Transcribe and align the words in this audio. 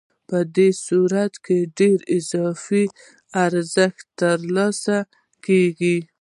په 0.29 0.37
دې 0.55 0.69
صورت 0.85 1.33
کې 1.45 1.57
ډېر 1.79 1.97
اضافي 2.17 2.83
ارزښت 3.45 4.03
ترلاسه 4.21 4.97
کېږي 5.45 5.97